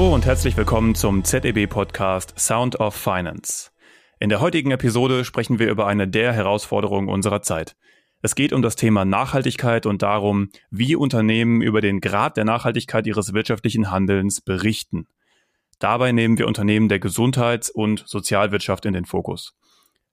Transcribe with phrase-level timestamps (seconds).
[0.00, 3.70] Hallo und herzlich willkommen zum ZEB-Podcast Sound of Finance.
[4.18, 7.76] In der heutigen Episode sprechen wir über eine der Herausforderungen unserer Zeit.
[8.22, 13.06] Es geht um das Thema Nachhaltigkeit und darum, wie Unternehmen über den Grad der Nachhaltigkeit
[13.06, 15.06] ihres wirtschaftlichen Handelns berichten.
[15.78, 19.54] Dabei nehmen wir Unternehmen der Gesundheits- und Sozialwirtschaft in den Fokus.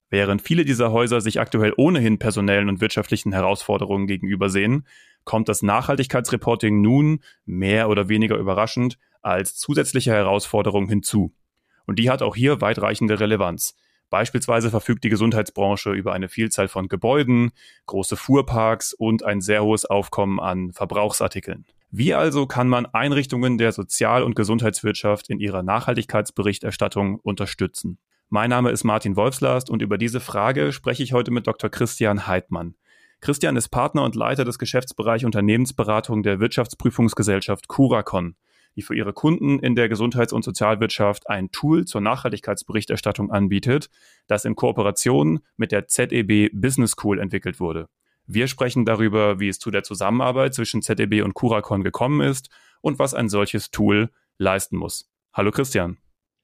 [0.10, 4.86] Während viele dieser Häuser sich aktuell ohnehin personellen und wirtschaftlichen Herausforderungen gegenübersehen,
[5.24, 8.98] kommt das Nachhaltigkeitsreporting nun, mehr oder weniger überraschend,
[9.28, 11.34] als zusätzliche Herausforderung hinzu.
[11.86, 13.76] Und die hat auch hier weitreichende Relevanz.
[14.10, 17.52] Beispielsweise verfügt die Gesundheitsbranche über eine Vielzahl von Gebäuden,
[17.88, 21.66] große Fuhrparks und ein sehr hohes Aufkommen an Verbrauchsartikeln.
[21.92, 27.98] Wie also kann man Einrichtungen der Sozial- und Gesundheitswirtschaft in ihrer Nachhaltigkeitsberichterstattung unterstützen?
[28.30, 31.70] Mein Name ist Martin Wolfslast und über diese Frage spreche ich heute mit Dr.
[31.70, 32.76] Christian Heidmann.
[33.22, 38.36] Christian ist Partner und Leiter des Geschäftsbereichs Unternehmensberatung der Wirtschaftsprüfungsgesellschaft Curacon,
[38.78, 43.90] die für ihre Kunden in der Gesundheits- und Sozialwirtschaft ein Tool zur Nachhaltigkeitsberichterstattung anbietet,
[44.28, 47.90] das in Kooperation mit der ZEB Business School entwickelt wurde.
[48.28, 52.50] Wir sprechen darüber, wie es zu der Zusammenarbeit zwischen ZEB und Curacon gekommen ist
[52.82, 55.10] und was ein solches Tool leisten muss.
[55.34, 55.98] Hallo Christian.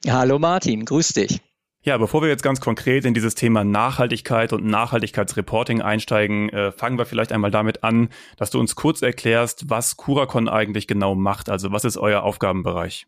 [0.07, 1.39] Hallo Martin, grüß dich.
[1.85, 6.97] Ja, bevor wir jetzt ganz konkret in dieses Thema Nachhaltigkeit und Nachhaltigkeitsreporting einsteigen, äh, fangen
[6.97, 11.49] wir vielleicht einmal damit an, dass du uns kurz erklärst, was Curacon eigentlich genau macht.
[11.49, 13.05] Also was ist euer Aufgabenbereich?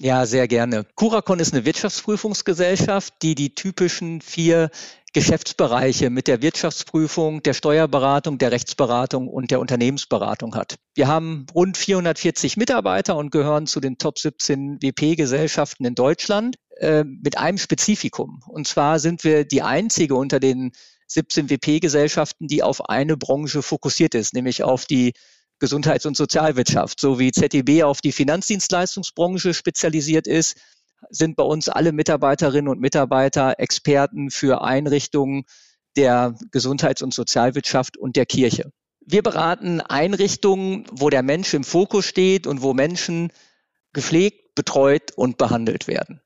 [0.00, 0.84] Ja, sehr gerne.
[0.96, 4.70] Curacon ist eine Wirtschaftsprüfungsgesellschaft, die die typischen vier
[5.12, 10.74] Geschäftsbereiche mit der Wirtschaftsprüfung, der Steuerberatung, der Rechtsberatung und der Unternehmensberatung hat.
[10.96, 17.04] Wir haben rund 440 Mitarbeiter und gehören zu den Top 17 WP-Gesellschaften in Deutschland äh,
[17.04, 18.42] mit einem Spezifikum.
[18.48, 20.72] Und zwar sind wir die einzige unter den
[21.06, 25.12] 17 WP-Gesellschaften, die auf eine Branche fokussiert ist, nämlich auf die
[25.64, 30.56] Gesundheits- und Sozialwirtschaft, so wie ZDB auf die Finanzdienstleistungsbranche spezialisiert ist
[31.08, 35.44] sind bei uns alle Mitarbeiterinnen und Mitarbeiter Experten für Einrichtungen
[35.96, 38.72] der Gesundheits- und Sozialwirtschaft und der Kirche.
[39.06, 43.32] Wir beraten Einrichtungen, wo der Mensch im Fokus steht und wo Menschen
[43.94, 46.20] gepflegt, betreut und behandelt werden.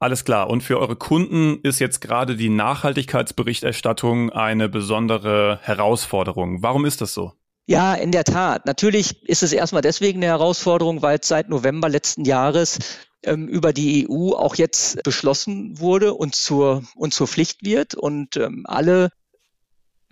[0.00, 0.50] Alles klar.
[0.50, 6.64] Und für eure Kunden ist jetzt gerade die Nachhaltigkeitsberichterstattung eine besondere Herausforderung.
[6.64, 7.34] Warum ist das so?
[7.66, 8.66] Ja, in der Tat.
[8.66, 12.78] Natürlich ist es erstmal deswegen eine Herausforderung, weil es seit November letzten Jahres
[13.22, 17.94] ähm, über die EU auch jetzt beschlossen wurde und zur, und zur Pflicht wird.
[17.94, 19.10] Und ähm, alle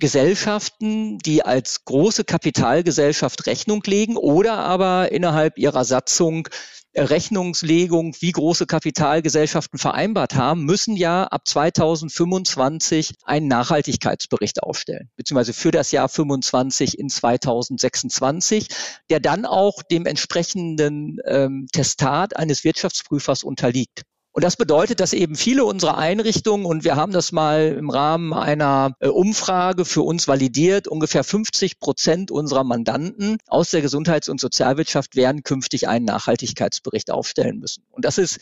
[0.00, 6.48] Gesellschaften, die als große Kapitalgesellschaft Rechnung legen oder aber innerhalb ihrer Satzung
[6.96, 15.70] Rechnungslegung, wie große Kapitalgesellschaften vereinbart haben, müssen ja ab 2025 einen Nachhaltigkeitsbericht aufstellen, beziehungsweise für
[15.70, 18.68] das Jahr 25 in 2026,
[19.08, 24.02] der dann auch dem entsprechenden ähm, Testat eines Wirtschaftsprüfers unterliegt.
[24.32, 28.32] Und das bedeutet, dass eben viele unserer Einrichtungen, und wir haben das mal im Rahmen
[28.32, 34.40] einer äh, Umfrage für uns validiert, ungefähr 50 Prozent unserer Mandanten aus der Gesundheits- und
[34.40, 37.82] Sozialwirtschaft werden künftig einen Nachhaltigkeitsbericht aufstellen müssen.
[37.90, 38.38] Und das ist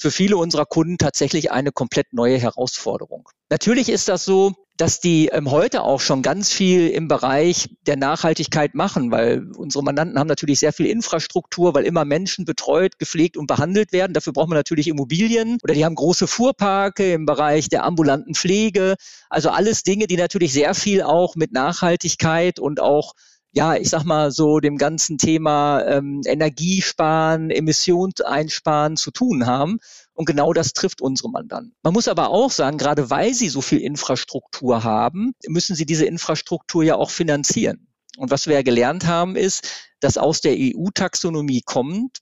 [0.00, 3.28] für viele unserer Kunden tatsächlich eine komplett neue Herausforderung.
[3.50, 7.96] Natürlich ist das so, dass die ähm, heute auch schon ganz viel im Bereich der
[7.96, 13.36] Nachhaltigkeit machen, weil unsere Mandanten haben natürlich sehr viel Infrastruktur, weil immer Menschen betreut, gepflegt
[13.36, 14.14] und behandelt werden.
[14.14, 18.94] Dafür braucht man natürlich Immobilien oder die haben große Fuhrparke im Bereich der ambulanten Pflege.
[19.28, 23.12] Also alles Dinge, die natürlich sehr viel auch mit Nachhaltigkeit und auch
[23.52, 29.78] ja, ich sag mal so dem ganzen Thema ähm, Energiesparen, Emissionseinsparen zu tun haben.
[30.12, 31.74] Und genau das trifft unsere Mandanten.
[31.82, 36.04] Man muss aber auch sagen, gerade weil sie so viel Infrastruktur haben, müssen sie diese
[36.04, 37.88] Infrastruktur ja auch finanzieren.
[38.18, 39.66] Und was wir ja gelernt haben, ist,
[40.00, 42.18] dass aus der EU-Taxonomie kommt,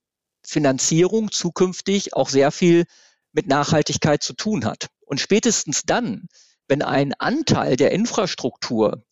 [0.46, 2.84] Finanzierung zukünftig auch sehr viel
[3.32, 4.88] mit Nachhaltigkeit zu tun hat.
[5.04, 6.28] Und spätestens dann,
[6.68, 9.04] wenn ein Anteil der Infrastruktur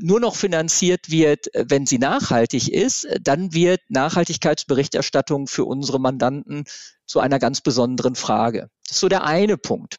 [0.00, 6.00] nur noch finanziert wird, äh, wenn sie nachhaltig ist, äh, dann wird Nachhaltigkeitsberichterstattung für unsere
[6.00, 6.64] Mandanten
[7.06, 8.68] zu einer ganz besonderen Frage.
[8.86, 9.96] Das ist so der eine Punkt.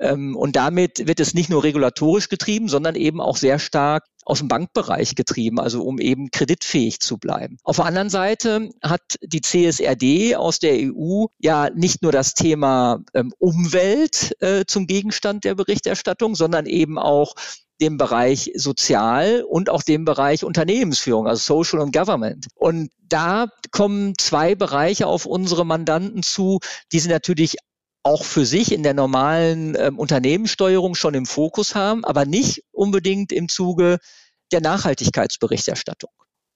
[0.00, 4.38] Ähm, und damit wird es nicht nur regulatorisch getrieben, sondern eben auch sehr stark aus
[4.38, 7.58] dem Bankbereich getrieben, also um eben kreditfähig zu bleiben.
[7.62, 13.00] Auf der anderen Seite hat die CSRD aus der EU ja nicht nur das Thema
[13.12, 17.34] ähm, Umwelt äh, zum Gegenstand der Berichterstattung, sondern eben auch
[17.80, 22.46] dem Bereich Sozial und auch dem Bereich Unternehmensführung, also Social und Government.
[22.54, 26.60] Und da kommen zwei Bereiche auf unsere Mandanten zu,
[26.92, 27.56] die sie natürlich
[28.04, 33.32] auch für sich in der normalen äh, Unternehmenssteuerung schon im Fokus haben, aber nicht unbedingt
[33.32, 33.98] im Zuge
[34.52, 36.10] der Nachhaltigkeitsberichterstattung.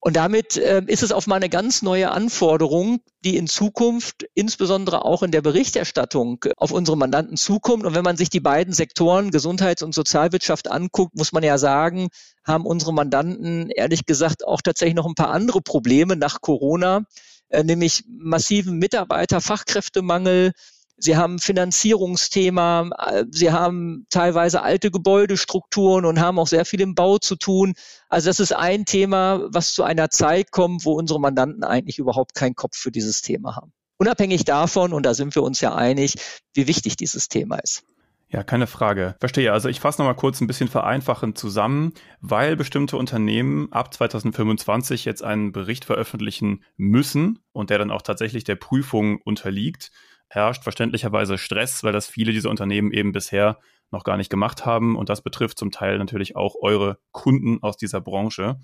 [0.08, 5.04] Und damit äh, ist es auf mal eine ganz neue Anforderung, die in Zukunft, insbesondere
[5.04, 7.84] auch in der Berichterstattung, auf unsere Mandanten zukommt.
[7.84, 12.08] Und wenn man sich die beiden Sektoren Gesundheits- und Sozialwirtschaft anguckt, muss man ja sagen,
[12.42, 17.02] haben unsere Mandanten ehrlich gesagt auch tatsächlich noch ein paar andere Probleme nach Corona,
[17.50, 20.52] äh, nämlich massiven Mitarbeiter, Fachkräftemangel,
[20.98, 26.94] Sie haben Finanzierungsthema, äh, Sie haben teilweise alte Gebäudestrukturen und haben auch sehr viel im
[26.94, 27.74] Bau zu tun.
[28.08, 32.34] Also das ist ein Thema, was zu einer Zeit kommt, wo unsere Mandanten eigentlich überhaupt
[32.34, 33.72] keinen Kopf für dieses Thema haben.
[33.98, 36.14] Unabhängig davon, und da sind wir uns ja einig,
[36.54, 37.84] wie wichtig dieses Thema ist.
[38.30, 39.16] Ja, keine Frage.
[39.20, 39.52] Verstehe.
[39.52, 45.24] Also ich fasse nochmal kurz ein bisschen vereinfachend zusammen, weil bestimmte Unternehmen ab 2025 jetzt
[45.24, 49.90] einen Bericht veröffentlichen müssen und der dann auch tatsächlich der Prüfung unterliegt
[50.28, 53.58] herrscht verständlicherweise Stress, weil das viele dieser Unternehmen eben bisher
[53.90, 54.96] noch gar nicht gemacht haben.
[54.96, 58.60] Und das betrifft zum Teil natürlich auch eure Kunden aus dieser Branche.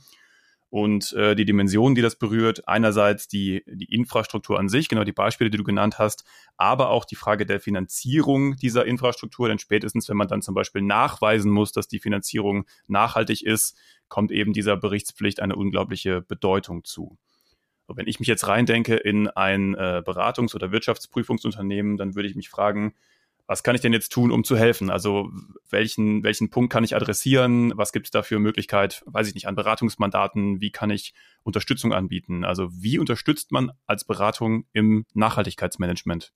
[0.75, 5.13] Und äh, die Dimension, die das berührt, einerseits die, die Infrastruktur an sich, genau die
[5.13, 6.25] Beispiele, die du genannt hast,
[6.57, 9.47] aber auch die Frage der Finanzierung dieser Infrastruktur.
[9.47, 13.79] Denn spätestens, wenn man dann zum Beispiel nachweisen muss, dass die Finanzierung nachhaltig ist,
[14.09, 17.19] kommt eben dieser Berichtspflicht eine unglaubliche Bedeutung zu.
[17.89, 22.49] Wenn ich mich jetzt reindenke in ein äh, Beratungs- oder Wirtschaftsprüfungsunternehmen, dann würde ich mich
[22.49, 22.95] fragen,
[23.47, 24.89] was kann ich denn jetzt tun, um zu helfen?
[24.89, 25.31] Also
[25.69, 27.73] welchen, welchen Punkt kann ich adressieren?
[27.77, 30.61] Was gibt es da für Möglichkeit, weiß ich nicht, an Beratungsmandaten?
[30.63, 32.45] Wie kann ich Unterstützung anbieten?
[32.45, 36.33] Also wie unterstützt man als Beratung im Nachhaltigkeitsmanagement?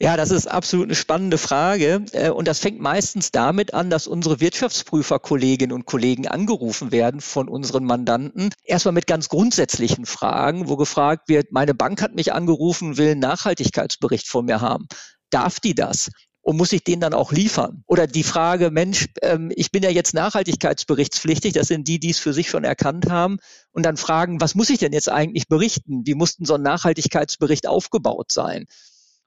[0.00, 2.04] Ja, das ist absolut eine spannende Frage.
[2.12, 7.48] Äh, und das fängt meistens damit an, dass unsere Wirtschaftsprüferkolleginnen und Kollegen angerufen werden von
[7.48, 8.50] unseren Mandanten.
[8.62, 13.20] Erstmal mit ganz grundsätzlichen Fragen, wo gefragt wird, meine Bank hat mich angerufen, will einen
[13.20, 14.86] Nachhaltigkeitsbericht von mir haben.
[15.30, 16.10] Darf die das?
[16.48, 17.82] und muss ich den dann auch liefern?
[17.86, 22.18] Oder die Frage, Mensch, ähm, ich bin ja jetzt nachhaltigkeitsberichtspflichtig, das sind die, die es
[22.18, 23.36] für sich schon erkannt haben,
[23.72, 26.06] und dann fragen, was muss ich denn jetzt eigentlich berichten?
[26.06, 28.64] Wie muss denn so ein Nachhaltigkeitsbericht aufgebaut sein?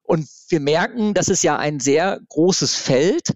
[0.03, 3.33] Und wir merken, das ist ja ein sehr großes Feld.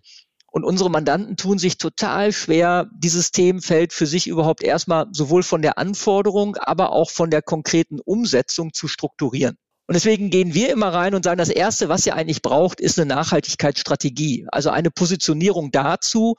[0.51, 5.61] Und unsere Mandanten tun sich total schwer, dieses Themenfeld für sich überhaupt erstmal sowohl von
[5.61, 9.57] der Anforderung, aber auch von der konkreten Umsetzung zu strukturieren.
[9.87, 12.97] Und deswegen gehen wir immer rein und sagen, das Erste, was ihr eigentlich braucht, ist
[12.97, 14.47] eine Nachhaltigkeitsstrategie.
[14.49, 16.35] Also eine Positionierung dazu,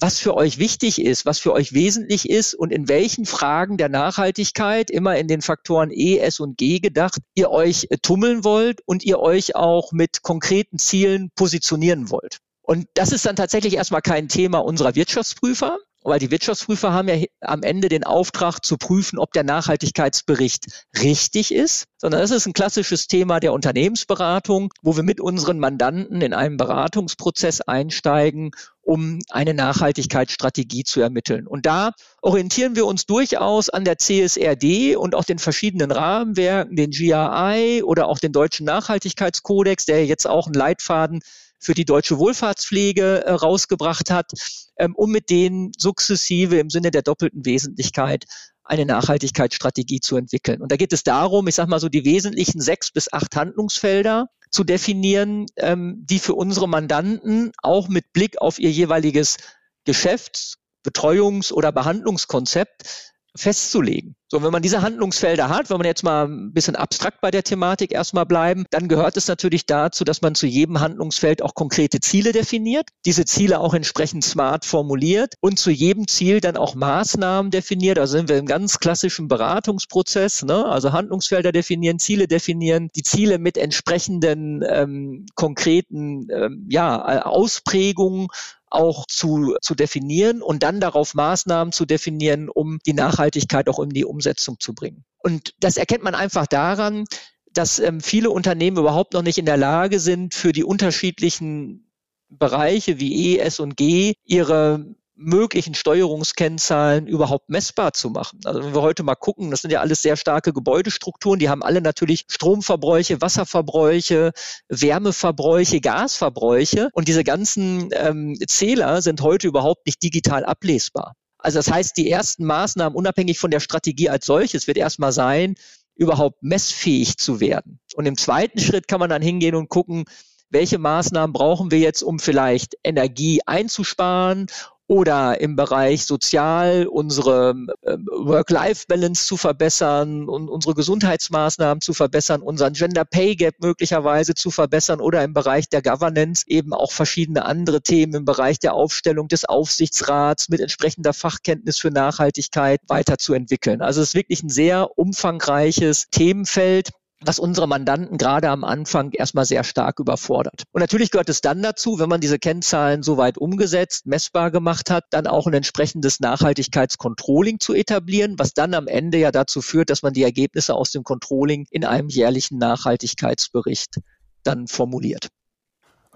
[0.00, 3.88] was für euch wichtig ist, was für euch wesentlich ist und in welchen Fragen der
[3.88, 8.80] Nachhaltigkeit, immer in den Faktoren E, S und G gedacht, ihr euch äh, tummeln wollt
[8.86, 12.38] und ihr euch auch mit konkreten Zielen positionieren wollt.
[12.62, 17.24] Und das ist dann tatsächlich erstmal kein Thema unserer Wirtschaftsprüfer, weil die Wirtschaftsprüfer haben ja
[17.40, 22.52] am Ende den Auftrag zu prüfen, ob der Nachhaltigkeitsbericht richtig ist, sondern das ist ein
[22.52, 28.52] klassisches Thema der Unternehmensberatung, wo wir mit unseren Mandanten in einen Beratungsprozess einsteigen,
[28.82, 31.46] um eine Nachhaltigkeitsstrategie zu ermitteln.
[31.46, 36.90] Und da orientieren wir uns durchaus an der CSRD und auch den verschiedenen Rahmenwerken, den
[36.90, 41.20] GRI oder auch den Deutschen Nachhaltigkeitskodex, der jetzt auch einen Leitfaden
[41.58, 44.32] für die deutsche Wohlfahrtspflege äh, rausgebracht hat,
[44.78, 48.24] ähm, um mit denen sukzessive im Sinne der doppelten Wesentlichkeit
[48.64, 50.60] eine Nachhaltigkeitsstrategie zu entwickeln.
[50.60, 54.28] Und da geht es darum, ich sage mal so, die wesentlichen sechs bis acht Handlungsfelder
[54.50, 59.38] zu definieren, ähm, die für unsere Mandanten auch mit Blick auf ihr jeweiliges
[59.84, 64.14] Geschäfts-, Betreuungs- oder Behandlungskonzept festzulegen.
[64.30, 67.44] So, wenn man diese Handlungsfelder hat, wenn man jetzt mal ein bisschen abstrakt bei der
[67.44, 72.00] Thematik erstmal bleiben, dann gehört es natürlich dazu, dass man zu jedem Handlungsfeld auch konkrete
[72.00, 77.50] Ziele definiert, diese Ziele auch entsprechend smart formuliert und zu jedem Ziel dann auch Maßnahmen
[77.50, 77.98] definiert.
[77.98, 80.66] Also sind wir im ganz klassischen Beratungsprozess, ne?
[80.66, 88.28] also Handlungsfelder definieren, Ziele definieren, die Ziele mit entsprechenden ähm, konkreten ähm, ja, Ausprägungen
[88.70, 93.90] auch zu, zu definieren und dann darauf Maßnahmen zu definieren, um die Nachhaltigkeit auch in
[93.90, 95.04] die Umsetzung zu bringen.
[95.18, 97.04] Und das erkennt man einfach daran,
[97.52, 101.90] dass ähm, viele Unternehmen überhaupt noch nicht in der Lage sind, für die unterschiedlichen
[102.28, 108.40] Bereiche wie E, S und G ihre möglichen Steuerungskennzahlen überhaupt messbar zu machen.
[108.44, 111.62] Also wenn wir heute mal gucken, das sind ja alles sehr starke Gebäudestrukturen, die haben
[111.62, 114.32] alle natürlich Stromverbräuche, Wasserverbräuche,
[114.68, 121.14] Wärmeverbräuche, Gasverbräuche und diese ganzen ähm, Zähler sind heute überhaupt nicht digital ablesbar.
[121.38, 125.54] Also das heißt, die ersten Maßnahmen, unabhängig von der Strategie als solches, wird erstmal sein,
[125.94, 127.80] überhaupt messfähig zu werden.
[127.94, 130.04] Und im zweiten Schritt kann man dann hingehen und gucken,
[130.50, 134.46] welche Maßnahmen brauchen wir jetzt, um vielleicht Energie einzusparen
[134.88, 142.72] oder im Bereich Sozial unsere äh, Work-Life-Balance zu verbessern und unsere Gesundheitsmaßnahmen zu verbessern, unseren
[142.72, 147.82] Gender Pay Gap möglicherweise zu verbessern oder im Bereich der Governance eben auch verschiedene andere
[147.82, 153.82] Themen im Bereich der Aufstellung des Aufsichtsrats mit entsprechender Fachkenntnis für Nachhaltigkeit weiterzuentwickeln.
[153.82, 159.44] Also es ist wirklich ein sehr umfangreiches Themenfeld, was unsere Mandanten gerade am Anfang erstmal
[159.44, 160.62] sehr stark überfordert.
[160.72, 165.04] Und natürlich gehört es dann dazu, wenn man diese Kennzahlen soweit umgesetzt, messbar gemacht hat,
[165.10, 170.02] dann auch ein entsprechendes Nachhaltigkeitscontrolling zu etablieren, was dann am Ende ja dazu führt, dass
[170.02, 173.96] man die Ergebnisse aus dem Controlling in einem jährlichen Nachhaltigkeitsbericht
[174.44, 175.28] dann formuliert.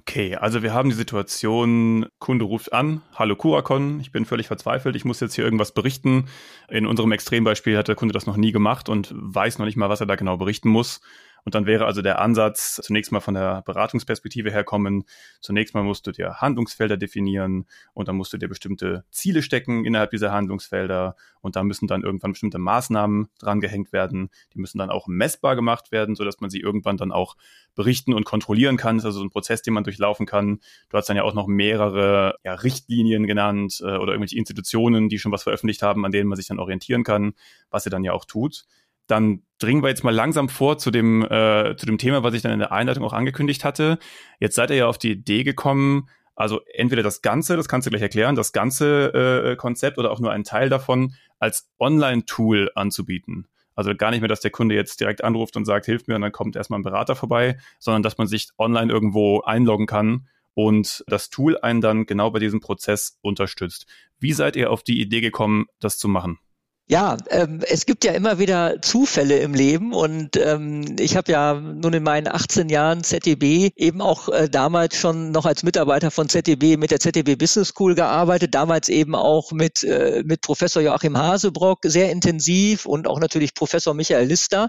[0.03, 4.97] Okay, also wir haben die Situation, Kunde ruft an, hallo Kuracon, ich bin völlig verzweifelt,
[4.97, 6.27] ich muss jetzt hier irgendwas berichten.
[6.69, 9.89] In unserem Extrembeispiel hat der Kunde das noch nie gemacht und weiß noch nicht mal,
[9.91, 11.03] was er da genau berichten muss.
[11.45, 15.05] Und dann wäre also der Ansatz zunächst mal von der Beratungsperspektive herkommen.
[15.41, 19.85] Zunächst mal musst du dir Handlungsfelder definieren und dann musst du dir bestimmte Ziele stecken
[19.85, 24.31] innerhalb dieser Handlungsfelder und da müssen dann irgendwann bestimmte Maßnahmen dran gehängt werden.
[24.55, 27.37] Die müssen dann auch messbar gemacht werden, sodass man sie irgendwann dann auch
[27.75, 28.97] berichten und kontrollieren kann.
[28.97, 30.61] Das ist also so ein Prozess, den man durchlaufen kann.
[30.91, 35.19] Du hast dann ja auch noch mehrere ja, Richtlinien genannt äh, oder irgendwelche Institutionen, die
[35.19, 37.35] schon was veröffentlicht haben, an denen man sich dann orientieren kann,
[37.71, 38.65] was sie dann ja auch tut
[39.07, 42.43] dann dringen wir jetzt mal langsam vor zu dem, äh, zu dem Thema, was ich
[42.43, 43.99] dann in der Einleitung auch angekündigt hatte.
[44.41, 47.91] Jetzt seid ihr ja auf die Idee gekommen, also entweder das Ganze, das kannst du
[47.91, 53.49] gleich erklären, das ganze äh, Konzept oder auch nur einen Teil davon als Online-Tool anzubieten.
[53.75, 56.23] Also gar nicht mehr, dass der Kunde jetzt direkt anruft und sagt, hilf mir und
[56.23, 61.05] dann kommt erstmal ein Berater vorbei, sondern dass man sich online irgendwo einloggen kann und
[61.07, 63.87] das Tool einen dann genau bei diesem Prozess unterstützt.
[64.19, 66.39] Wie seid ihr auf die Idee gekommen, das zu machen?
[66.89, 71.55] Ja, ähm, es gibt ja immer wieder Zufälle im Leben und ähm, ich habe ja
[71.55, 76.29] nun in meinen 18 Jahren ZDB eben auch äh, damals schon noch als Mitarbeiter von
[76.29, 81.17] ZDB mit der ZDB Business School gearbeitet, damals eben auch mit, äh, mit Professor Joachim
[81.17, 84.69] Hasebrock sehr intensiv und auch natürlich Professor Michael Lister.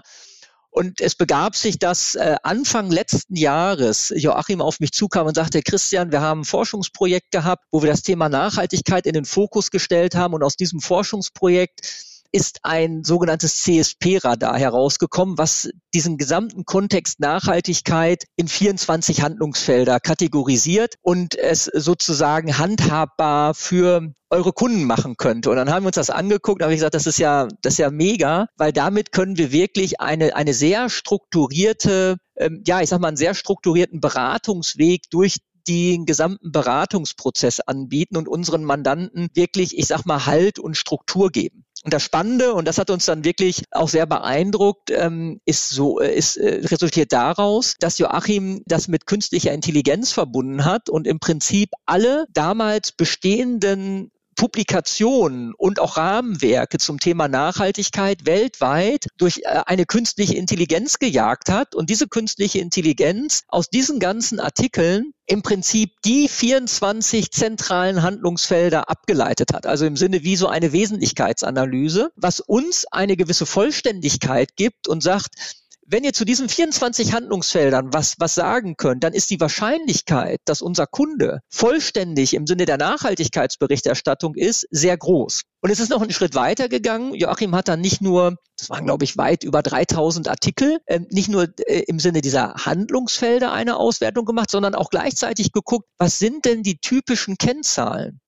[0.74, 5.62] Und es begab sich, dass äh, Anfang letzten Jahres Joachim auf mich zukam und sagte,
[5.62, 10.16] Christian, wir haben ein Forschungsprojekt gehabt, wo wir das Thema Nachhaltigkeit in den Fokus gestellt
[10.16, 10.34] haben.
[10.34, 18.48] Und aus diesem Forschungsprojekt ist ein sogenanntes CSP-Radar herausgekommen, was diesen gesamten Kontext Nachhaltigkeit in
[18.48, 25.48] 24 Handlungsfelder kategorisiert und es sozusagen handhabbar für eure Kunden machen könnte.
[25.48, 27.74] Und dann haben wir uns das angeguckt und habe ich gesagt, das ist ja, das
[27.74, 32.88] ist ja mega, weil damit können wir wirklich eine, eine sehr strukturierte, ähm, ja, ich
[32.88, 35.36] sag mal, einen sehr strukturierten Beratungsweg durch
[35.68, 41.64] den gesamten Beratungsprozess anbieten und unseren Mandanten wirklich, ich sag mal, Halt und Struktur geben.
[41.84, 46.00] Und das Spannende, und das hat uns dann wirklich auch sehr beeindruckt, ähm, ist so,
[46.00, 51.20] äh, ist äh, resultiert daraus, dass Joachim das mit künstlicher Intelligenz verbunden hat und im
[51.20, 59.86] Prinzip alle damals bestehenden Publikationen und auch Rahmenwerke zum Thema Nachhaltigkeit weltweit durch äh, eine
[59.86, 66.28] künstliche Intelligenz gejagt hat und diese künstliche Intelligenz aus diesen ganzen Artikeln im Prinzip die
[66.28, 69.66] 24 zentralen Handlungsfelder abgeleitet hat.
[69.66, 75.63] Also im Sinne wie so eine Wesentlichkeitsanalyse, was uns eine gewisse Vollständigkeit gibt und sagt,
[75.86, 80.62] wenn ihr zu diesen 24 Handlungsfeldern was, was sagen könnt, dann ist die Wahrscheinlichkeit, dass
[80.62, 85.42] unser Kunde vollständig im Sinne der Nachhaltigkeitsberichterstattung ist, sehr groß.
[85.60, 87.14] Und es ist noch einen Schritt weiter gegangen.
[87.14, 91.28] Joachim hat dann nicht nur, das waren glaube ich weit über 3000 Artikel, äh, nicht
[91.28, 96.44] nur äh, im Sinne dieser Handlungsfelder eine Auswertung gemacht, sondern auch gleichzeitig geguckt, was sind
[96.44, 98.20] denn die typischen Kennzahlen,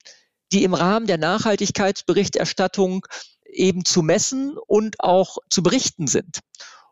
[0.53, 3.07] die im Rahmen der Nachhaltigkeitsberichterstattung
[3.45, 6.41] eben zu messen und auch zu berichten sind.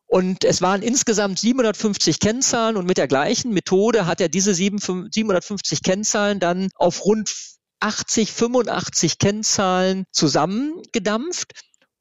[0.07, 5.83] Und es waren insgesamt 750 Kennzahlen und mit der gleichen Methode hat er diese 750
[5.83, 7.35] Kennzahlen dann auf rund
[7.81, 11.53] 80, 85 Kennzahlen zusammengedampft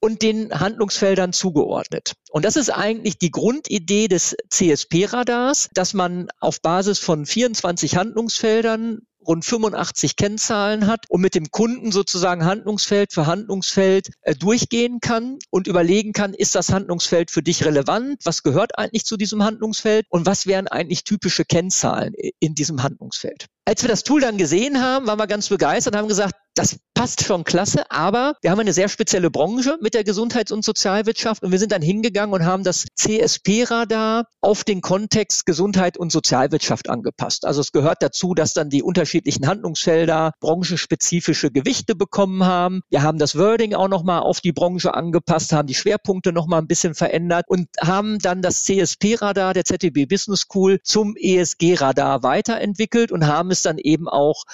[0.04, 2.12] und den Handlungsfeldern zugeordnet.
[2.30, 9.00] Und das ist eigentlich die Grundidee des CSP-Radars, dass man auf Basis von 24 Handlungsfeldern
[9.26, 15.38] rund 85 Kennzahlen hat und mit dem Kunden sozusagen Handlungsfeld für Handlungsfeld äh, durchgehen kann
[15.48, 18.20] und überlegen kann, ist das Handlungsfeld für dich relevant?
[18.24, 20.04] Was gehört eigentlich zu diesem Handlungsfeld?
[20.10, 23.46] Und was wären eigentlich typische Kennzahlen in diesem Handlungsfeld?
[23.64, 26.78] Als wir das Tool dann gesehen haben, waren wir ganz begeistert und haben gesagt, das
[26.94, 31.42] passt schon klasse, aber wir haben eine sehr spezielle Branche mit der Gesundheits- und Sozialwirtschaft
[31.42, 36.88] und wir sind dann hingegangen und haben das CSP-Radar auf den Kontext Gesundheit und Sozialwirtschaft
[36.88, 37.44] angepasst.
[37.44, 42.82] Also es gehört dazu, dass dann die unterschiedlichen Handlungsfelder branchenspezifische Gewichte bekommen haben.
[42.88, 46.68] Wir haben das Wording auch nochmal auf die Branche angepasst, haben die Schwerpunkte nochmal ein
[46.68, 53.26] bisschen verändert und haben dann das CSP-Radar der ZDB Business School zum ESG-Radar weiterentwickelt und
[53.26, 54.44] haben es dann eben auch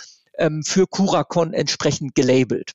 [0.40, 2.72] ähm, für Curacon entsprechend gelabelt.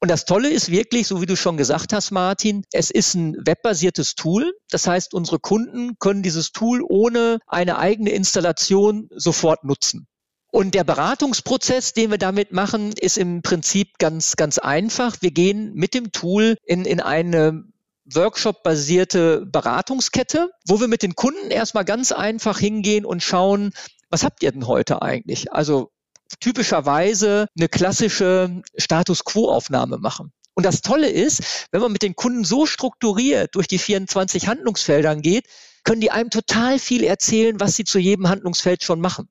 [0.00, 3.36] Und das Tolle ist wirklich, so wie du schon gesagt hast, Martin, es ist ein
[3.44, 4.52] webbasiertes Tool.
[4.70, 10.06] Das heißt, unsere Kunden können dieses Tool ohne eine eigene Installation sofort nutzen.
[10.50, 15.16] Und der Beratungsprozess, den wir damit machen, ist im Prinzip ganz, ganz einfach.
[15.20, 17.64] Wir gehen mit dem Tool in, in eine
[18.04, 23.72] Workshop-basierte Beratungskette, wo wir mit den Kunden erstmal ganz einfach hingehen und schauen,
[24.10, 25.52] was habt ihr denn heute eigentlich?
[25.52, 25.90] Also
[26.40, 30.32] typischerweise eine klassische Status Quo-Aufnahme machen.
[30.54, 35.22] Und das Tolle ist, wenn man mit den Kunden so strukturiert durch die 24 Handlungsfeldern
[35.22, 35.46] geht,
[35.84, 39.28] können die einem total viel erzählen, was sie zu jedem Handlungsfeld schon machen.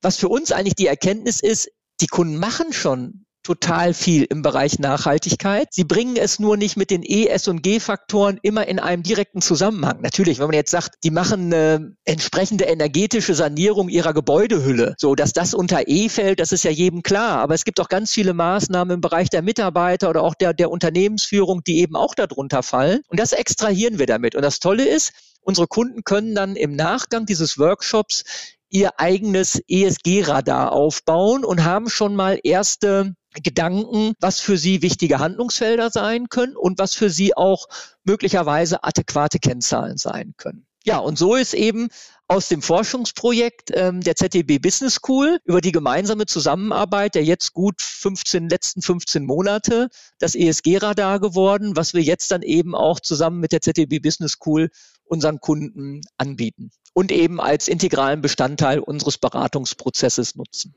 [0.00, 1.70] Was für uns eigentlich die Erkenntnis ist,
[2.00, 5.68] die Kunden machen schon total viel im Bereich Nachhaltigkeit.
[5.70, 9.40] Sie bringen es nur nicht mit den E, S und G-Faktoren immer in einem direkten
[9.40, 10.00] Zusammenhang.
[10.02, 15.32] Natürlich, wenn man jetzt sagt, die machen eine entsprechende energetische Sanierung ihrer Gebäudehülle, so dass
[15.32, 17.38] das unter E fällt, das ist ja jedem klar.
[17.38, 20.70] Aber es gibt auch ganz viele Maßnahmen im Bereich der Mitarbeiter oder auch der, der
[20.70, 23.00] Unternehmensführung, die eben auch darunter fallen.
[23.08, 24.34] Und das extrahieren wir damit.
[24.34, 28.24] Und das Tolle ist, unsere Kunden können dann im Nachgang dieses Workshops
[28.70, 35.90] ihr eigenes ESG-Radar aufbauen und haben schon mal erste Gedanken, was für sie wichtige Handlungsfelder
[35.90, 37.66] sein können und was für sie auch
[38.04, 40.66] möglicherweise adäquate Kennzahlen sein können.
[40.84, 41.88] Ja, und so ist eben
[42.28, 47.82] aus dem Forschungsprojekt ähm, der ZDB Business School über die gemeinsame Zusammenarbeit der jetzt gut
[47.82, 53.52] 15, letzten 15 Monate das ESG-Radar geworden, was wir jetzt dann eben auch zusammen mit
[53.52, 54.70] der ZDB Business School
[55.04, 60.74] unseren Kunden anbieten und eben als integralen Bestandteil unseres Beratungsprozesses nutzen.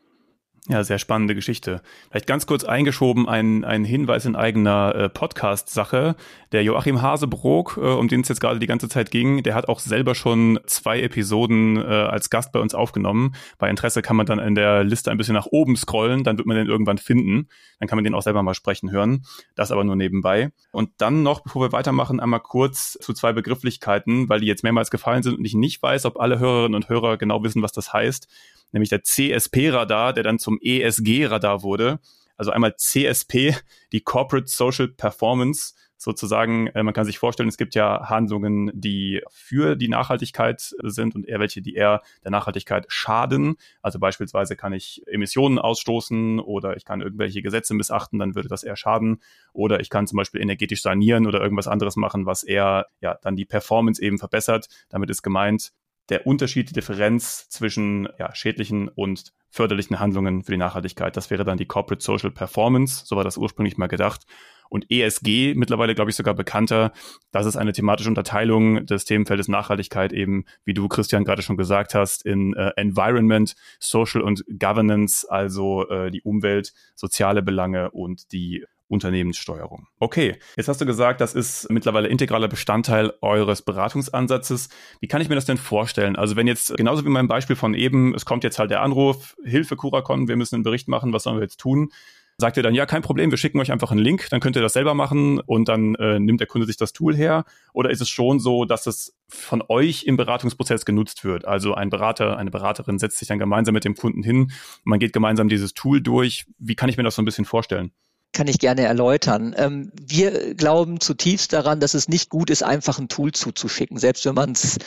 [0.70, 1.82] Ja, sehr spannende Geschichte.
[2.12, 6.16] Vielleicht ganz kurz eingeschoben ein, ein Hinweis in eigener äh, Podcast-Sache.
[6.52, 9.68] Der Joachim Hasebrook, äh, um den es jetzt gerade die ganze Zeit ging, der hat
[9.68, 13.34] auch selber schon zwei Episoden äh, als Gast bei uns aufgenommen.
[13.58, 16.46] Bei Interesse kann man dann in der Liste ein bisschen nach oben scrollen, dann wird
[16.46, 17.48] man den irgendwann finden.
[17.80, 19.26] Dann kann man den auch selber mal sprechen hören.
[19.56, 20.52] Das aber nur nebenbei.
[20.72, 24.92] Und dann noch, bevor wir weitermachen, einmal kurz zu zwei Begrifflichkeiten, weil die jetzt mehrmals
[24.92, 27.94] gefallen sind und ich nicht weiß, ob alle Hörerinnen und Hörer genau wissen, was das
[27.94, 28.28] heißt
[28.72, 32.00] nämlich der CSP-Radar, der dann zum ESG-Radar wurde.
[32.38, 33.56] Also einmal CSP,
[33.92, 39.22] die Corporate Social Performance, sozusagen, äh, man kann sich vorstellen, es gibt ja Handlungen, die
[39.30, 43.56] für die Nachhaltigkeit sind und eher welche, die eher der Nachhaltigkeit schaden.
[43.82, 48.64] Also beispielsweise kann ich Emissionen ausstoßen oder ich kann irgendwelche Gesetze missachten, dann würde das
[48.64, 49.22] eher schaden.
[49.54, 53.36] Oder ich kann zum Beispiel energetisch sanieren oder irgendwas anderes machen, was eher ja dann
[53.36, 54.68] die Performance eben verbessert.
[54.90, 55.72] Damit ist gemeint,
[56.12, 61.16] der Unterschied, die Differenz zwischen ja, schädlichen und förderlichen Handlungen für die Nachhaltigkeit.
[61.18, 64.26] Das wäre dann die Corporate Social Performance, so war das ursprünglich mal gedacht.
[64.70, 66.92] Und ESG, mittlerweile glaube ich sogar bekannter,
[67.32, 71.96] das ist eine thematische Unterteilung des Themenfeldes Nachhaltigkeit eben, wie du Christian gerade schon gesagt
[71.96, 78.66] hast, in äh, Environment, Social und Governance, also äh, die Umwelt, soziale Belange und die
[78.92, 79.88] Unternehmenssteuerung.
[80.00, 84.70] Okay, jetzt hast du gesagt, das ist mittlerweile integraler Bestandteil eures Beratungsansatzes.
[85.00, 86.18] Wie kann ich mir das denn vorstellen?
[86.18, 89.38] Also wenn jetzt, genauso wie mein Beispiel von eben, es kommt jetzt halt der Anruf,
[89.44, 91.90] Hilfe Curacon, wir müssen einen Bericht machen, was sollen wir jetzt tun?
[92.38, 94.62] Sagt ihr dann, ja, kein Problem, wir schicken euch einfach einen Link, dann könnt ihr
[94.62, 97.46] das selber machen und dann äh, nimmt der Kunde sich das Tool her?
[97.72, 101.46] Oder ist es schon so, dass es von euch im Beratungsprozess genutzt wird?
[101.46, 104.52] Also ein Berater, eine Beraterin setzt sich dann gemeinsam mit dem Kunden hin,
[104.84, 106.46] man geht gemeinsam dieses Tool durch.
[106.58, 107.92] Wie kann ich mir das so ein bisschen vorstellen?
[108.34, 109.54] Kann ich gerne erläutern.
[109.58, 114.26] Ähm, wir glauben zutiefst daran, dass es nicht gut ist, einfach ein Tool zuzuschicken, selbst
[114.26, 114.78] wenn man es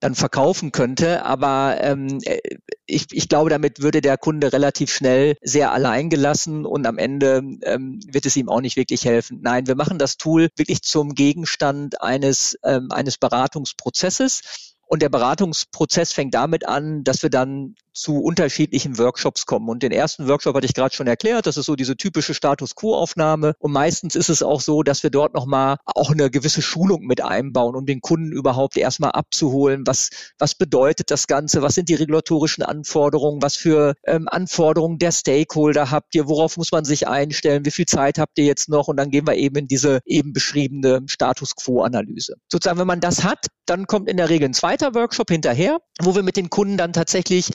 [0.00, 1.24] dann verkaufen könnte.
[1.24, 2.38] Aber ähm, äh,
[2.86, 7.42] ich, ich glaube, damit würde der Kunde relativ schnell sehr allein gelassen und am Ende
[7.62, 9.40] ähm, wird es ihm auch nicht wirklich helfen.
[9.42, 14.74] Nein, wir machen das Tool wirklich zum Gegenstand eines, ähm, eines Beratungsprozesses.
[14.86, 19.68] Und der Beratungsprozess fängt damit an, dass wir dann zu unterschiedlichen Workshops kommen.
[19.68, 21.46] Und den ersten Workshop hatte ich gerade schon erklärt.
[21.46, 23.54] Das ist so diese typische Status Quo-Aufnahme.
[23.58, 27.22] Und meistens ist es auch so, dass wir dort nochmal auch eine gewisse Schulung mit
[27.22, 29.86] einbauen, um den Kunden überhaupt erstmal abzuholen.
[29.86, 31.62] Was, was bedeutet das Ganze?
[31.62, 33.40] Was sind die regulatorischen Anforderungen?
[33.42, 36.28] Was für ähm, Anforderungen der Stakeholder habt ihr?
[36.28, 37.64] Worauf muss man sich einstellen?
[37.64, 38.88] Wie viel Zeit habt ihr jetzt noch?
[38.88, 42.34] Und dann gehen wir eben in diese eben beschriebene Status Quo-Analyse.
[42.50, 46.14] Sozusagen, wenn man das hat, dann kommt in der Regel ein zweiter Workshop hinterher, wo
[46.14, 47.50] wir mit den Kunden dann tatsächlich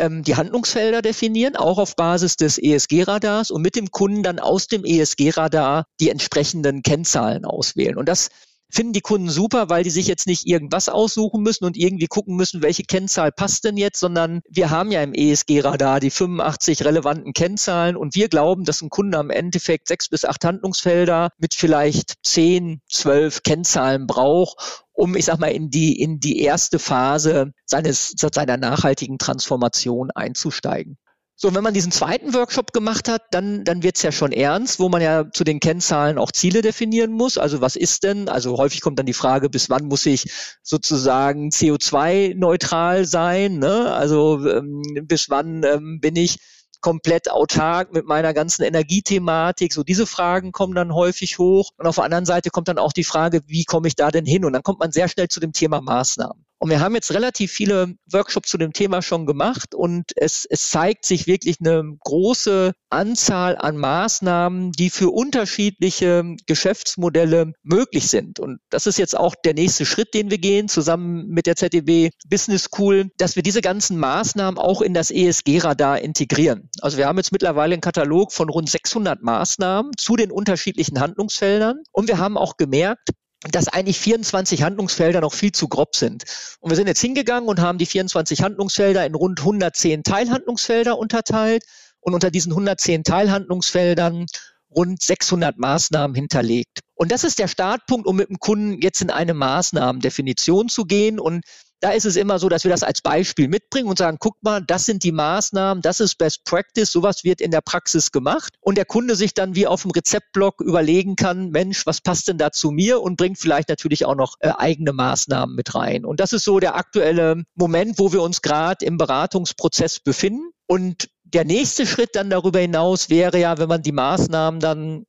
[0.00, 4.66] ähm, die Handlungsfelder definieren, auch auf Basis des ESG-Radars und mit dem Kunden dann aus
[4.66, 7.96] dem ESG-Radar die entsprechenden Kennzahlen auswählen.
[7.96, 8.30] Und das
[8.70, 12.36] finden die Kunden super, weil die sich jetzt nicht irgendwas aussuchen müssen und irgendwie gucken
[12.36, 17.32] müssen, welche Kennzahl passt denn jetzt, sondern wir haben ja im ESG-Radar die 85 relevanten
[17.32, 22.14] Kennzahlen und wir glauben, dass ein Kunde am Endeffekt sechs bis acht Handlungsfelder mit vielleicht
[22.22, 28.14] zehn, zwölf Kennzahlen braucht, um, ich sag mal, in die, in die erste Phase seines,
[28.16, 30.98] seiner nachhaltigen Transformation einzusteigen.
[31.42, 34.90] So, wenn man diesen zweiten Workshop gemacht hat, dann, dann wird's ja schon ernst, wo
[34.90, 37.38] man ja zu den Kennzahlen auch Ziele definieren muss.
[37.38, 38.28] Also was ist denn?
[38.28, 40.30] Also häufig kommt dann die Frage, bis wann muss ich
[40.62, 43.58] sozusagen CO2-neutral sein?
[43.58, 43.90] Ne?
[43.90, 46.36] Also ähm, bis wann ähm, bin ich
[46.82, 49.72] komplett autark mit meiner ganzen Energiethematik.
[49.72, 51.70] So diese Fragen kommen dann häufig hoch.
[51.78, 54.26] Und auf der anderen Seite kommt dann auch die Frage, wie komme ich da denn
[54.26, 54.44] hin?
[54.44, 56.44] Und dann kommt man sehr schnell zu dem Thema Maßnahmen.
[56.62, 60.68] Und wir haben jetzt relativ viele Workshops zu dem Thema schon gemacht und es, es
[60.68, 68.40] zeigt sich wirklich eine große Anzahl an Maßnahmen, die für unterschiedliche Geschäftsmodelle möglich sind.
[68.40, 72.10] Und das ist jetzt auch der nächste Schritt, den wir gehen, zusammen mit der ZDB
[72.28, 76.68] Business School, dass wir diese ganzen Maßnahmen auch in das ESG-Radar integrieren.
[76.82, 81.80] Also wir haben jetzt mittlerweile einen Katalog von rund 600 Maßnahmen zu den unterschiedlichen Handlungsfeldern.
[81.90, 83.08] Und wir haben auch gemerkt,
[83.48, 86.24] dass eigentlich 24 Handlungsfelder noch viel zu grob sind.
[86.60, 91.64] Und wir sind jetzt hingegangen und haben die 24 Handlungsfelder in rund 110 Teilhandlungsfelder unterteilt
[92.00, 94.26] und unter diesen 110 Teilhandlungsfeldern
[94.74, 96.80] rund 600 Maßnahmen hinterlegt.
[96.94, 101.18] Und das ist der Startpunkt, um mit dem Kunden jetzt in eine Maßnahmendefinition zu gehen
[101.18, 101.42] und
[101.80, 104.60] da ist es immer so, dass wir das als Beispiel mitbringen und sagen, guck mal,
[104.60, 108.76] das sind die Maßnahmen, das ist Best Practice, sowas wird in der Praxis gemacht und
[108.76, 112.52] der Kunde sich dann wie auf dem Rezeptblock überlegen kann, Mensch, was passt denn da
[112.52, 116.04] zu mir und bringt vielleicht natürlich auch noch äh, eigene Maßnahmen mit rein.
[116.04, 120.50] Und das ist so der aktuelle Moment, wo wir uns gerade im Beratungsprozess befinden.
[120.66, 125.04] Und der nächste Schritt dann darüber hinaus wäre ja, wenn man die Maßnahmen dann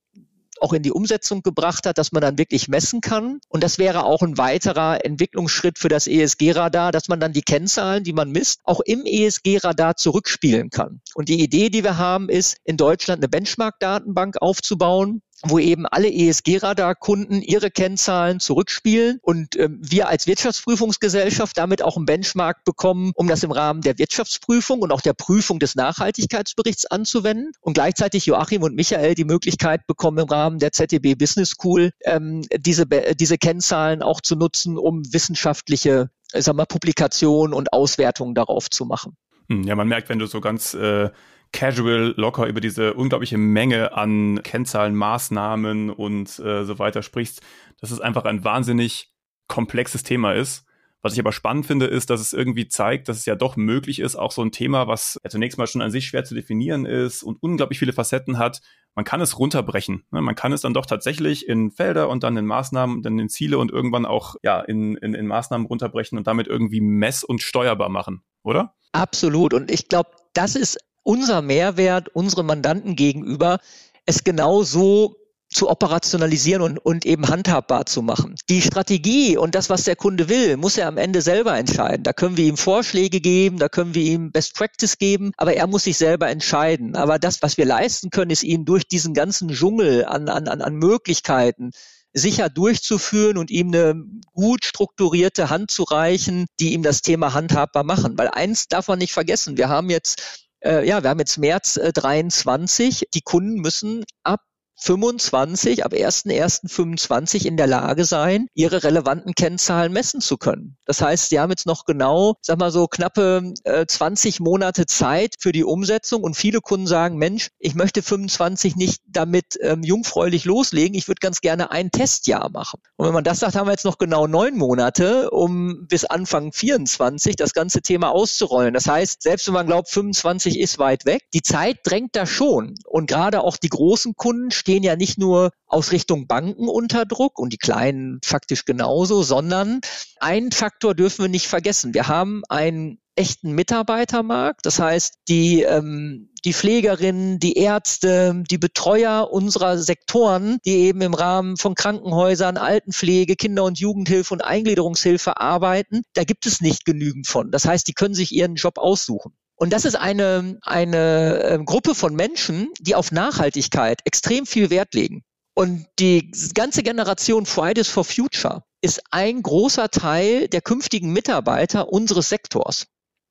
[0.62, 3.40] auch in die Umsetzung gebracht hat, dass man dann wirklich messen kann.
[3.50, 8.04] Und das wäre auch ein weiterer Entwicklungsschritt für das ESG-Radar, dass man dann die Kennzahlen,
[8.04, 11.02] die man misst, auch im ESG-Radar zurückspielen kann.
[11.16, 16.12] Und die Idee, die wir haben, ist, in Deutschland eine Benchmark-Datenbank aufzubauen, wo eben alle
[16.12, 23.28] ESG-Radar-Kunden ihre Kennzahlen zurückspielen und ähm, wir als Wirtschaftsprüfungsgesellschaft damit auch einen Benchmark bekommen, um
[23.28, 28.64] das im Rahmen der Wirtschaftsprüfung und auch der Prüfung des Nachhaltigkeitsberichts anzuwenden und gleichzeitig Joachim
[28.64, 34.02] und Michael die Möglichkeit bekommen, im Rahmen der ZDB Business School ähm, diese, diese Kennzahlen
[34.02, 39.18] auch zu nutzen, um wissenschaftliche sag mal, Publikationen und Auswertungen darauf zu machen.
[39.50, 41.10] Hm, ja, man merkt, wenn du so ganz äh,
[41.52, 47.42] casual, locker über diese unglaubliche Menge an Kennzahlen, Maßnahmen und äh, so weiter sprichst,
[47.80, 49.12] dass es einfach ein wahnsinnig
[49.48, 50.66] komplexes Thema ist.
[51.04, 54.00] Was ich aber spannend finde, ist, dass es irgendwie zeigt, dass es ja doch möglich
[54.00, 56.86] ist, auch so ein Thema, was ja zunächst mal schon an sich schwer zu definieren
[56.86, 58.62] ist und unglaublich viele Facetten hat,
[58.94, 60.04] man kann es runterbrechen.
[60.12, 60.22] Ne?
[60.22, 63.58] Man kann es dann doch tatsächlich in Felder und dann in Maßnahmen, dann in Ziele
[63.58, 67.90] und irgendwann auch ja in, in, in Maßnahmen runterbrechen und damit irgendwie mess- und steuerbar
[67.90, 68.76] machen, oder?
[68.92, 69.56] Absolut.
[69.56, 73.60] Und ich glaube, das ist unser Mehrwert unsere Mandanten gegenüber,
[74.06, 75.16] es genau so
[75.52, 78.36] zu operationalisieren und, und eben handhabbar zu machen.
[78.50, 82.04] Die Strategie und das, was der Kunde will, muss er am Ende selber entscheiden.
[82.04, 85.68] Da können wir ihm Vorschläge geben, da können wir ihm Best Practice geben, aber er
[85.68, 86.96] muss sich selber entscheiden.
[86.96, 90.76] Aber das, was wir leisten können, ist ihm durch diesen ganzen Dschungel an, an, an
[90.76, 91.72] Möglichkeiten
[92.14, 97.84] sicher durchzuführen und ihm eine gut strukturierte Hand zu reichen, die ihm das Thema handhabbar
[97.84, 98.18] machen.
[98.18, 101.78] Weil eins darf man nicht vergessen, wir haben jetzt äh, ja, wir haben jetzt März
[101.78, 103.08] äh, 23.
[103.14, 104.42] Die Kunden müssen ab
[104.82, 110.78] 25, ab 1.1.25 in der Lage sein, ihre relevanten Kennzahlen messen zu können.
[110.86, 115.36] Das heißt, sie haben jetzt noch genau, sag mal so knappe äh, 20 Monate Zeit
[115.40, 120.46] für die Umsetzung und viele Kunden sagen, Mensch, ich möchte 25 nicht damit ähm, jungfräulich
[120.46, 122.82] loslegen, ich würde ganz gerne ein Testjahr machen.
[122.98, 126.52] Und wenn man das sagt, haben wir jetzt noch genau neun Monate, um bis Anfang
[126.52, 128.74] 24 das ganze Thema auszurollen.
[128.74, 132.76] Das heißt, selbst wenn man glaubt, 25 ist weit weg, die Zeit drängt da schon.
[132.86, 137.06] Und gerade auch die großen Kunden stehen stehen ja nicht nur aus Richtung Banken unter
[137.06, 139.82] Druck und die kleinen faktisch genauso, sondern
[140.22, 141.94] einen Faktor dürfen wir nicht vergessen.
[141.94, 144.66] Wir haben einen echten Mitarbeitermarkt.
[144.66, 151.16] Das heißt, die, ähm, die Pflegerinnen, die Ärzte, die Betreuer unserer Sektoren, die eben im
[151.16, 157.28] Rahmen von Krankenhäusern, Altenpflege, Kinder- und Jugendhilfe und Eingliederungshilfe arbeiten, da gibt es nicht genügend
[157.28, 157.52] von.
[157.52, 159.34] Das heißt, die können sich ihren Job aussuchen.
[159.62, 164.96] Und das ist eine, eine ähm, Gruppe von Menschen, die auf Nachhaltigkeit extrem viel Wert
[164.96, 165.22] legen.
[165.54, 172.30] Und die ganze Generation Fridays for Future ist ein großer Teil der künftigen Mitarbeiter unseres
[172.30, 172.88] Sektors.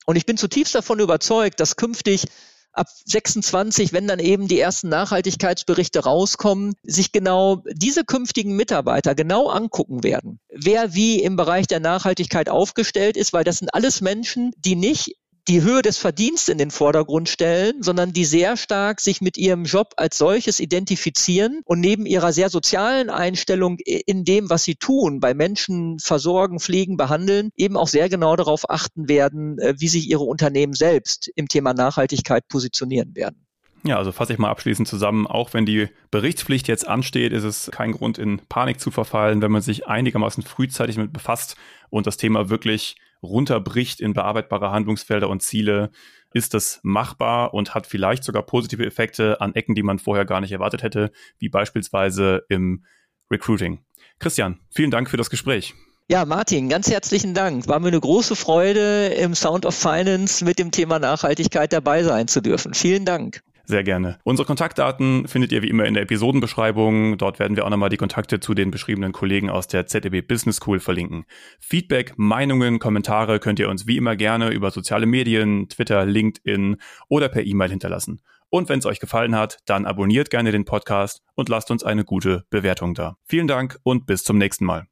[0.07, 2.27] Und ich bin zutiefst davon überzeugt, dass künftig
[2.73, 9.49] ab 26, wenn dann eben die ersten Nachhaltigkeitsberichte rauskommen, sich genau diese künftigen Mitarbeiter genau
[9.49, 14.53] angucken werden, wer wie im Bereich der Nachhaltigkeit aufgestellt ist, weil das sind alles Menschen,
[14.57, 15.17] die nicht
[15.49, 19.65] die Höhe des Verdienstes in den Vordergrund stellen, sondern die sehr stark sich mit ihrem
[19.65, 25.21] Job als solches identifizieren und neben ihrer sehr sozialen Einstellung in dem, was sie tun,
[25.21, 30.09] bei Menschen versorgen, pflegen, behandeln, eben auch sehr genau darauf achten werden, äh, wie sich
[30.09, 33.47] ihre Unternehmen selbst im Thema Nachhaltigkeit positionieren werden.
[33.83, 35.27] Ja, also fasse ich mal abschließend zusammen.
[35.27, 39.51] Auch wenn die Berichtspflicht jetzt ansteht, ist es kein Grund in Panik zu verfallen, wenn
[39.51, 41.57] man sich einigermaßen frühzeitig mit befasst
[41.89, 45.91] und das Thema wirklich runterbricht in bearbeitbare Handlungsfelder und Ziele,
[46.33, 50.41] ist das machbar und hat vielleicht sogar positive Effekte an Ecken, die man vorher gar
[50.41, 52.85] nicht erwartet hätte, wie beispielsweise im
[53.31, 53.81] Recruiting.
[54.19, 55.75] Christian, vielen Dank für das Gespräch.
[56.09, 57.69] Ja, Martin, ganz herzlichen Dank.
[57.69, 62.27] War mir eine große Freude, im Sound of Finance mit dem Thema Nachhaltigkeit dabei sein
[62.27, 62.75] zu dürfen.
[62.75, 63.43] Vielen Dank.
[63.71, 64.19] Sehr gerne.
[64.25, 67.19] Unsere Kontaktdaten findet ihr wie immer in der Episodenbeschreibung.
[67.19, 70.57] Dort werden wir auch nochmal die Kontakte zu den beschriebenen Kollegen aus der ZDB Business
[70.57, 71.25] School verlinken.
[71.61, 76.79] Feedback, Meinungen, Kommentare könnt ihr uns wie immer gerne über soziale Medien, Twitter, LinkedIn
[77.09, 78.21] oder per E-Mail hinterlassen.
[78.49, 82.05] Und wenn es euch gefallen hat, dann abonniert gerne den Podcast und lasst uns eine
[82.05, 83.19] gute Bewertung da.
[83.23, 84.90] Vielen Dank und bis zum nächsten Mal.